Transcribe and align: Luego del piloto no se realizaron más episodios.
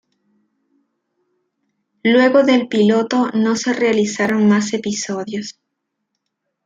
Luego 2.01 2.41
del 2.41 2.67
piloto 2.67 3.27
no 3.35 3.55
se 3.55 3.71
realizaron 3.73 4.47
más 4.47 4.73
episodios. 4.73 5.59